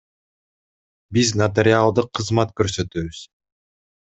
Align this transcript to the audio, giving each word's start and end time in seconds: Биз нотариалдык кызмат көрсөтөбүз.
Биз 1.17 1.33
нотариалдык 1.41 2.09
кызмат 2.21 2.57
көрсөтөбүз. 2.63 3.23